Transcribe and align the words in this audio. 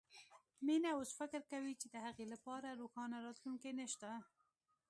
مينه 0.65 0.89
اوس 0.95 1.09
فکر 1.19 1.41
کوي 1.51 1.73
چې 1.81 1.87
د 1.89 1.95
هغې 2.05 2.25
لپاره 2.33 2.67
روښانه 2.81 3.17
راتلونکی 3.25 3.71
نه 3.79 3.85
شته 3.93 4.11